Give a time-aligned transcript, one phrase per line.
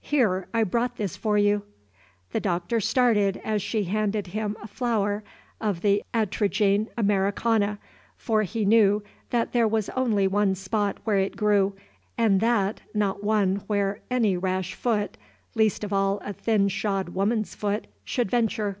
[0.00, 1.62] Here, I brought this for you."
[2.30, 5.24] The Doctor started as she handed him a flower
[5.60, 7.80] of the Atragene Americana,
[8.16, 11.74] for he knew that there was only one spot where it grew,
[12.16, 15.16] and that not one where any rash foot,
[15.56, 18.78] least of all a thin shod woman's foot, should venture.